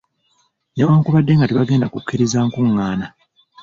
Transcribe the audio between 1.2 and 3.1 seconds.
nga tebagenda kukkiriza nkungaana.